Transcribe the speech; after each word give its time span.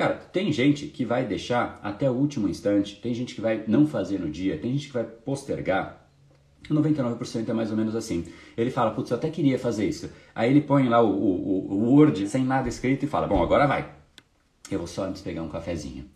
Cara, 0.00 0.14
tem 0.14 0.50
gente 0.50 0.86
que 0.86 1.04
vai 1.04 1.26
deixar 1.26 1.78
até 1.82 2.10
o 2.10 2.14
último 2.14 2.48
instante, 2.48 2.98
tem 3.02 3.12
gente 3.12 3.34
que 3.34 3.40
vai 3.42 3.64
não 3.68 3.86
fazer 3.86 4.18
no 4.18 4.30
dia, 4.30 4.56
tem 4.56 4.72
gente 4.72 4.86
que 4.86 4.94
vai 4.94 5.04
postergar. 5.04 6.08
99% 6.70 7.46
é 7.46 7.52
mais 7.52 7.70
ou 7.70 7.76
menos 7.76 7.94
assim. 7.94 8.24
Ele 8.56 8.70
fala, 8.70 8.92
putz, 8.92 9.10
eu 9.10 9.18
até 9.18 9.28
queria 9.28 9.58
fazer 9.58 9.86
isso. 9.86 10.10
Aí 10.34 10.48
ele 10.48 10.62
põe 10.62 10.88
lá 10.88 11.02
o, 11.02 11.10
o, 11.10 11.72
o 11.74 11.92
Word 11.92 12.26
sem 12.28 12.42
nada 12.42 12.66
escrito 12.66 13.04
e 13.04 13.08
fala, 13.08 13.26
bom, 13.26 13.42
agora 13.42 13.66
vai. 13.66 13.90
Eu 14.70 14.78
vou 14.78 14.86
só 14.86 15.04
antes 15.04 15.20
pegar 15.20 15.42
um 15.42 15.50
cafezinho. 15.50 16.06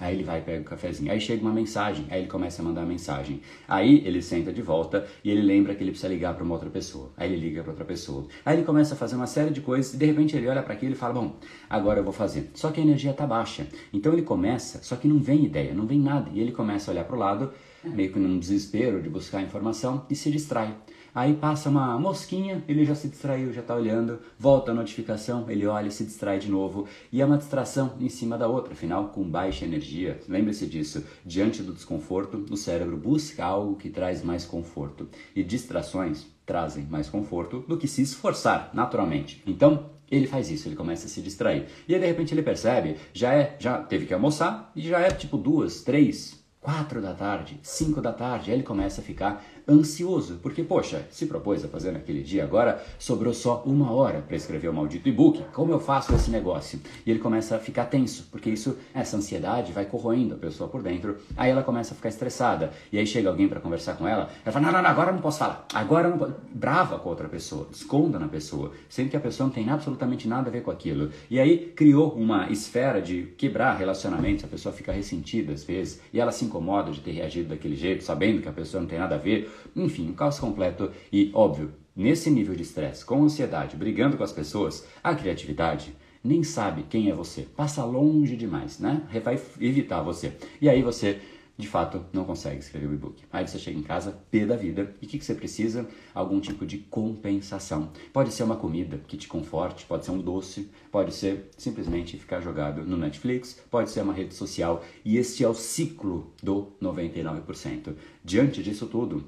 Aí 0.00 0.14
ele 0.14 0.24
vai 0.24 0.40
pega 0.40 0.60
o 0.60 0.64
cafezinho. 0.64 1.10
Aí 1.10 1.20
chega 1.20 1.42
uma 1.42 1.52
mensagem, 1.52 2.06
aí 2.10 2.20
ele 2.20 2.28
começa 2.28 2.62
a 2.62 2.64
mandar 2.64 2.82
a 2.82 2.86
mensagem. 2.86 3.40
Aí 3.66 4.02
ele 4.06 4.22
senta 4.22 4.52
de 4.52 4.62
volta 4.62 5.06
e 5.24 5.30
ele 5.30 5.42
lembra 5.42 5.74
que 5.74 5.82
ele 5.82 5.90
precisa 5.90 6.12
ligar 6.12 6.34
para 6.34 6.44
uma 6.44 6.54
outra 6.54 6.70
pessoa. 6.70 7.10
Aí 7.16 7.32
ele 7.32 7.48
liga 7.48 7.62
para 7.62 7.72
outra 7.72 7.84
pessoa. 7.84 8.26
Aí 8.44 8.56
ele 8.56 8.64
começa 8.64 8.94
a 8.94 8.96
fazer 8.96 9.16
uma 9.16 9.26
série 9.26 9.50
de 9.50 9.60
coisas 9.60 9.94
e 9.94 9.96
de 9.96 10.06
repente 10.06 10.36
ele 10.36 10.48
olha 10.48 10.62
para 10.62 10.74
aquilo 10.74 10.92
e 10.92 10.96
fala: 10.96 11.14
"Bom, 11.14 11.36
agora 11.68 12.00
eu 12.00 12.04
vou 12.04 12.12
fazer". 12.12 12.50
Só 12.54 12.70
que 12.70 12.80
a 12.80 12.82
energia 12.82 13.10
está 13.10 13.26
baixa. 13.26 13.66
Então 13.92 14.12
ele 14.12 14.22
começa, 14.22 14.82
só 14.82 14.96
que 14.96 15.08
não 15.08 15.18
vem 15.18 15.44
ideia, 15.44 15.74
não 15.74 15.86
vem 15.86 16.00
nada. 16.00 16.30
E 16.32 16.40
ele 16.40 16.52
começa 16.52 16.90
a 16.90 16.92
olhar 16.92 17.04
para 17.04 17.16
o 17.16 17.18
lado, 17.18 17.52
meio 17.84 18.12
que 18.12 18.18
num 18.18 18.38
desespero 18.38 19.02
de 19.02 19.08
buscar 19.08 19.42
informação 19.42 20.06
e 20.08 20.14
se 20.14 20.30
distrai. 20.30 20.74
Aí 21.18 21.34
passa 21.34 21.68
uma 21.68 21.98
mosquinha, 21.98 22.62
ele 22.68 22.84
já 22.84 22.94
se 22.94 23.08
distraiu, 23.08 23.52
já 23.52 23.60
está 23.60 23.74
olhando, 23.74 24.20
volta 24.38 24.70
a 24.70 24.74
notificação, 24.74 25.50
ele 25.50 25.66
olha 25.66 25.88
e 25.88 25.90
se 25.90 26.04
distrai 26.04 26.38
de 26.38 26.48
novo. 26.48 26.86
E 27.10 27.20
é 27.20 27.24
uma 27.24 27.36
distração 27.36 27.96
em 27.98 28.08
cima 28.08 28.38
da 28.38 28.46
outra, 28.46 28.72
afinal, 28.72 29.08
com 29.08 29.28
baixa 29.28 29.64
energia. 29.64 30.20
Lembre-se 30.28 30.64
disso, 30.64 31.04
diante 31.26 31.60
do 31.60 31.72
desconforto, 31.72 32.46
o 32.48 32.56
cérebro 32.56 32.96
busca 32.96 33.44
algo 33.44 33.74
que 33.74 33.90
traz 33.90 34.22
mais 34.22 34.44
conforto. 34.44 35.08
E 35.34 35.42
distrações 35.42 36.24
trazem 36.46 36.84
mais 36.84 37.08
conforto 37.08 37.64
do 37.66 37.76
que 37.76 37.88
se 37.88 38.00
esforçar, 38.00 38.70
naturalmente. 38.72 39.42
Então, 39.44 39.90
ele 40.08 40.28
faz 40.28 40.52
isso, 40.52 40.68
ele 40.68 40.76
começa 40.76 41.06
a 41.06 41.08
se 41.08 41.20
distrair. 41.20 41.66
E 41.88 41.96
aí, 41.96 42.00
de 42.00 42.06
repente, 42.06 42.32
ele 42.32 42.44
percebe, 42.44 42.94
já 43.12 43.34
é, 43.34 43.56
já 43.58 43.78
teve 43.78 44.06
que 44.06 44.14
almoçar, 44.14 44.70
e 44.76 44.82
já 44.82 45.00
é 45.00 45.10
tipo 45.10 45.36
duas, 45.36 45.82
três, 45.82 46.38
quatro 46.68 47.00
da 47.00 47.14
tarde, 47.14 47.58
cinco 47.62 48.02
da 48.02 48.12
tarde, 48.12 48.50
aí 48.50 48.58
ele 48.58 48.62
começa 48.62 49.00
a 49.00 49.04
ficar 49.04 49.42
ansioso, 49.66 50.38
porque, 50.42 50.62
poxa, 50.62 51.06
se 51.10 51.24
propôs 51.24 51.64
a 51.64 51.68
fazer 51.68 51.92
naquele 51.92 52.22
dia, 52.22 52.44
agora 52.44 52.82
sobrou 52.98 53.32
só 53.32 53.62
uma 53.64 53.90
hora 53.90 54.20
para 54.20 54.36
escrever 54.36 54.68
o 54.68 54.72
maldito 54.74 55.08
e-book, 55.08 55.44
como 55.52 55.72
eu 55.72 55.80
faço 55.80 56.14
esse 56.14 56.30
negócio? 56.30 56.78
E 57.06 57.10
ele 57.10 57.20
começa 57.20 57.56
a 57.56 57.58
ficar 57.58 57.86
tenso, 57.86 58.28
porque 58.30 58.50
isso, 58.50 58.76
essa 58.94 59.16
ansiedade 59.16 59.72
vai 59.72 59.86
corroendo 59.86 60.34
a 60.34 60.38
pessoa 60.38 60.68
por 60.68 60.82
dentro, 60.82 61.16
aí 61.38 61.50
ela 61.50 61.62
começa 61.62 61.94
a 61.94 61.96
ficar 61.96 62.10
estressada, 62.10 62.70
e 62.92 62.98
aí 62.98 63.06
chega 63.06 63.30
alguém 63.30 63.48
para 63.48 63.60
conversar 63.60 63.96
com 63.96 64.06
ela, 64.06 64.28
ela 64.44 64.52
fala, 64.52 64.66
não, 64.66 64.72
não, 64.72 64.82
não, 64.82 64.90
agora 64.90 65.10
não 65.10 65.20
posso 65.20 65.38
falar, 65.38 65.66
agora 65.72 66.08
não 66.08 66.18
posso, 66.18 66.34
brava 66.52 66.98
com 66.98 67.08
outra 67.08 67.28
pessoa, 67.28 67.66
esconda 67.72 68.18
na 68.18 68.28
pessoa, 68.28 68.72
sendo 68.90 69.08
que 69.08 69.16
a 69.16 69.20
pessoa 69.20 69.46
não 69.46 69.54
tem 69.54 69.68
absolutamente 69.70 70.28
nada 70.28 70.48
a 70.48 70.52
ver 70.52 70.62
com 70.62 70.70
aquilo, 70.70 71.10
e 71.30 71.40
aí 71.40 71.72
criou 71.74 72.12
uma 72.12 72.50
esfera 72.50 73.00
de 73.00 73.34
quebrar 73.38 73.74
relacionamentos, 73.74 74.44
a 74.44 74.48
pessoa 74.48 74.74
fica 74.74 74.92
ressentida 74.92 75.52
às 75.52 75.64
vezes, 75.64 76.00
e 76.12 76.20
ela 76.20 76.30
se 76.30 76.44
de 76.92 77.00
ter 77.00 77.12
reagido 77.12 77.48
daquele 77.48 77.76
jeito, 77.76 78.04
sabendo 78.04 78.42
que 78.42 78.48
a 78.48 78.52
pessoa 78.52 78.80
não 78.80 78.88
tem 78.88 78.98
nada 78.98 79.14
a 79.14 79.18
ver, 79.18 79.50
enfim, 79.74 80.08
um 80.08 80.14
caos 80.14 80.38
completo 80.38 80.90
e, 81.12 81.30
óbvio, 81.34 81.72
nesse 81.94 82.30
nível 82.30 82.54
de 82.54 82.62
estresse, 82.62 83.04
com 83.04 83.22
ansiedade, 83.22 83.76
brigando 83.76 84.16
com 84.16 84.24
as 84.24 84.32
pessoas, 84.32 84.86
a 85.02 85.14
criatividade 85.14 85.94
nem 86.22 86.42
sabe 86.42 86.84
quem 86.88 87.10
é 87.10 87.14
você. 87.14 87.42
Passa 87.42 87.84
longe 87.84 88.36
demais, 88.36 88.78
né? 88.78 89.02
Vai 89.22 89.40
evitar 89.60 90.02
você. 90.02 90.32
E 90.60 90.68
aí 90.68 90.82
você 90.82 91.20
de 91.58 91.66
fato 91.66 92.04
não 92.12 92.24
consegue 92.24 92.60
escrever 92.60 92.86
o 92.86 92.94
e-book. 92.94 93.24
Aí 93.32 93.46
você 93.46 93.58
chega 93.58 93.76
em 93.76 93.82
casa, 93.82 94.16
pé 94.30 94.46
da 94.46 94.54
vida, 94.54 94.94
e 95.02 95.06
o 95.06 95.08
que, 95.08 95.18
que, 95.18 95.24
você 95.24 95.34
precisa? 95.34 95.88
Algum 96.14 96.40
tipo 96.40 96.64
de 96.64 96.78
compensação. 96.78 97.90
Pode 98.12 98.32
ser 98.32 98.44
uma 98.44 98.54
comida 98.54 99.00
que 99.08 99.16
te 99.16 99.26
conforte, 99.26 99.84
pode 99.84 100.04
ser 100.04 100.12
um 100.12 100.20
doce, 100.20 100.70
pode 100.92 101.12
ser 101.12 101.50
simplesmente 101.58 102.16
ficar 102.16 102.40
jogado 102.40 102.84
no 102.84 102.96
Netflix, 102.96 103.60
pode 103.68 103.90
ser 103.90 104.02
uma 104.02 104.12
rede 104.12 104.34
social, 104.34 104.84
e 105.04 105.18
este 105.18 105.42
é 105.42 105.48
o 105.48 105.54
ciclo 105.54 106.32
do 106.40 106.68
99%. 106.80 107.94
Diante 108.24 108.62
disso 108.62 108.86
tudo, 108.86 109.26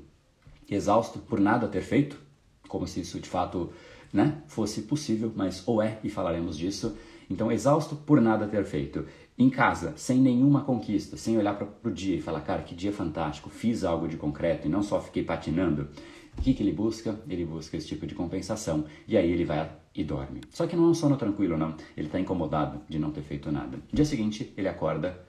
exausto 0.71 1.19
por 1.19 1.41
nada 1.41 1.67
ter 1.67 1.83
feito, 1.83 2.17
como 2.69 2.87
se 2.87 3.01
isso 3.01 3.19
de 3.19 3.29
fato 3.29 3.73
né, 4.13 4.41
fosse 4.47 4.83
possível, 4.83 5.33
mas 5.35 5.67
ou 5.67 5.83
é, 5.83 5.99
e 6.05 6.09
falaremos 6.09 6.57
disso. 6.57 6.97
Então, 7.31 7.51
exausto 7.53 7.95
por 7.95 8.21
nada 8.21 8.49
ter 8.49 8.65
feito. 8.65 9.07
Em 9.39 9.49
casa, 9.49 9.95
sem 9.97 10.19
nenhuma 10.19 10.63
conquista, 10.63 11.17
sem 11.17 11.39
olhar 11.39 11.55
para 11.55 11.69
o 11.89 11.93
dia 11.93 12.17
e 12.17 12.21
falar, 12.21 12.41
cara, 12.41 12.63
que 12.63 12.75
dia 12.75 12.93
fantástico, 12.93 13.49
fiz 13.49 13.85
algo 13.85 14.09
de 14.09 14.17
concreto 14.17 14.67
e 14.67 14.71
não 14.71 14.83
só 14.83 15.01
fiquei 15.01 15.23
patinando. 15.23 15.89
O 16.37 16.43
que, 16.43 16.53
que 16.53 16.63
ele 16.63 16.73
busca? 16.73 17.21
Ele 17.29 17.45
busca 17.45 17.77
esse 17.77 17.87
tipo 17.87 18.07
de 18.07 18.15
compensação. 18.15 18.85
E 19.07 19.17
aí 19.17 19.31
ele 19.31 19.45
vai 19.45 19.71
e 19.95 20.05
dorme. 20.05 20.41
Só 20.51 20.67
que 20.67 20.77
não 20.77 20.87
é 20.87 20.89
um 20.89 20.95
sono 20.95 21.17
tranquilo, 21.17 21.57
não. 21.57 21.75
Ele 21.97 22.09
está 22.09 22.19
incomodado 22.19 22.81
de 22.89 22.99
não 22.99 23.11
ter 23.11 23.23
feito 23.23 23.51
nada. 23.51 23.79
Dia 23.93 24.05
seguinte, 24.05 24.53
ele 24.57 24.69
acorda 24.69 25.25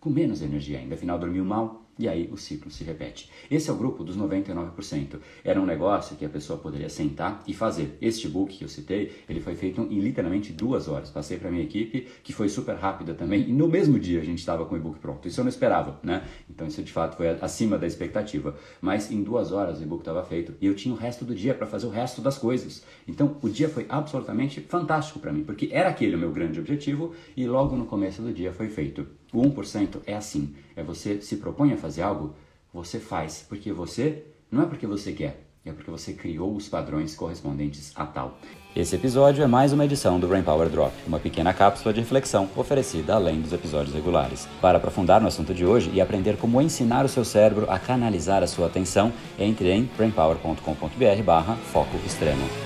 com 0.00 0.10
menos 0.10 0.42
energia 0.42 0.78
ainda. 0.78 0.94
Afinal, 0.94 1.18
dormiu 1.18 1.44
mal, 1.44 1.85
e 1.98 2.08
aí 2.08 2.28
o 2.32 2.36
ciclo 2.36 2.70
se 2.70 2.84
repete. 2.84 3.30
Esse 3.50 3.70
é 3.70 3.72
o 3.72 3.76
grupo 3.76 4.04
dos 4.04 4.16
99%. 4.16 5.18
Era 5.44 5.60
um 5.60 5.66
negócio 5.66 6.16
que 6.16 6.24
a 6.24 6.28
pessoa 6.28 6.58
poderia 6.58 6.88
sentar 6.88 7.42
e 7.46 7.54
fazer. 7.54 7.96
Este 8.00 8.28
book 8.28 8.56
que 8.56 8.64
eu 8.64 8.68
citei, 8.68 9.12
ele 9.28 9.40
foi 9.40 9.54
feito 9.54 9.80
em 9.82 9.98
literalmente 10.00 10.52
duas 10.52 10.88
horas. 10.88 11.10
Passei 11.10 11.38
para 11.38 11.50
minha 11.50 11.62
equipe, 11.62 12.06
que 12.22 12.32
foi 12.32 12.48
super 12.48 12.76
rápida 12.76 13.14
também, 13.14 13.48
e 13.48 13.52
no 13.52 13.68
mesmo 13.68 13.98
dia 13.98 14.20
a 14.20 14.24
gente 14.24 14.38
estava 14.38 14.64
com 14.66 14.74
o 14.74 14.78
e-book 14.78 14.98
pronto. 14.98 15.26
Isso 15.26 15.40
eu 15.40 15.44
não 15.44 15.48
esperava, 15.48 15.98
né? 16.02 16.24
Então 16.48 16.66
isso 16.66 16.82
de 16.82 16.92
fato 16.92 17.16
foi 17.16 17.28
acima 17.28 17.78
da 17.78 17.86
expectativa. 17.86 18.56
Mas 18.80 19.10
em 19.10 19.22
duas 19.22 19.52
horas 19.52 19.80
o 19.80 19.82
e-book 19.82 20.02
estava 20.02 20.22
feito 20.24 20.54
e 20.60 20.66
eu 20.66 20.74
tinha 20.74 20.94
o 20.94 20.98
resto 20.98 21.24
do 21.24 21.34
dia 21.34 21.54
para 21.54 21.66
fazer 21.66 21.86
o 21.86 21.90
resto 21.90 22.20
das 22.20 22.38
coisas. 22.38 22.82
Então 23.06 23.36
o 23.42 23.48
dia 23.48 23.68
foi 23.68 23.86
absolutamente 23.88 24.60
fantástico 24.60 25.18
para 25.18 25.32
mim, 25.32 25.44
porque 25.44 25.68
era 25.72 25.88
aquele 25.88 26.16
o 26.16 26.18
meu 26.18 26.32
grande 26.32 26.60
objetivo 26.60 27.14
e 27.36 27.46
logo 27.46 27.76
no 27.76 27.86
começo 27.86 28.22
do 28.22 28.32
dia 28.32 28.52
foi 28.52 28.68
feito. 28.68 29.06
O 29.32 29.42
1% 29.42 29.98
é 30.06 30.14
assim, 30.14 30.54
é 30.74 30.82
você 30.82 31.20
se 31.20 31.36
propõe 31.36 31.72
a 31.72 31.76
fazer 31.86 32.02
algo, 32.02 32.34
você 32.74 32.98
faz, 32.98 33.46
porque 33.48 33.72
você, 33.72 34.24
não 34.50 34.64
é 34.64 34.66
porque 34.66 34.86
você 34.86 35.12
quer, 35.12 35.44
é 35.64 35.72
porque 35.72 35.90
você 35.90 36.12
criou 36.12 36.54
os 36.54 36.68
padrões 36.68 37.14
correspondentes 37.14 37.92
a 37.94 38.04
tal. 38.04 38.36
Esse 38.74 38.96
episódio 38.96 39.42
é 39.42 39.46
mais 39.46 39.72
uma 39.72 39.84
edição 39.84 40.18
do 40.20 40.28
Brain 40.28 40.42
Power 40.42 40.68
Drop, 40.68 40.92
uma 41.06 41.20
pequena 41.20 41.54
cápsula 41.54 41.94
de 41.94 42.00
reflexão 42.00 42.48
oferecida 42.56 43.14
além 43.14 43.40
dos 43.40 43.52
episódios 43.52 43.94
regulares. 43.94 44.48
Para 44.60 44.78
aprofundar 44.78 45.20
no 45.20 45.28
assunto 45.28 45.54
de 45.54 45.64
hoje 45.64 45.90
e 45.94 46.00
aprender 46.00 46.36
como 46.36 46.60
ensinar 46.60 47.04
o 47.04 47.08
seu 47.08 47.24
cérebro 47.24 47.70
a 47.70 47.78
canalizar 47.78 48.42
a 48.42 48.46
sua 48.46 48.66
atenção, 48.66 49.12
entre 49.38 49.70
em 49.70 49.84
brainpower.com.br/foco 49.96 51.96
extremo. 52.04 52.65